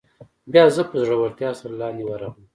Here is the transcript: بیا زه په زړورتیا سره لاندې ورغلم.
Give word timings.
بیا 0.51 0.63
زه 0.75 0.83
په 0.89 0.95
زړورتیا 1.03 1.49
سره 1.59 1.73
لاندې 1.81 2.03
ورغلم. 2.05 2.43